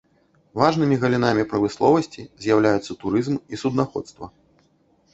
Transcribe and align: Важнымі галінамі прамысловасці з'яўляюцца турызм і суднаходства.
Важнымі 0.61 0.97
галінамі 1.03 1.43
прамысловасці 1.53 2.21
з'яўляюцца 2.47 2.91
турызм 3.07 3.35
і 3.55 3.65
суднаходства. 3.67 4.25